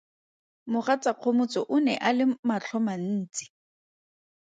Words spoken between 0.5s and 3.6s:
Mogatsa Kgomotso o ne a le matlhomantsi.